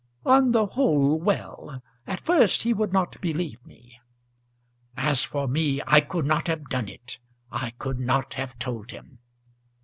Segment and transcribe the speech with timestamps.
[0.25, 1.79] "On the whole, well.
[2.07, 3.99] At first he would not believe me."
[4.97, 7.19] "As for me, I could not have done it.
[7.51, 9.19] I could not have told him."